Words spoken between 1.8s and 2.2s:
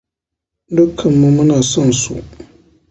su.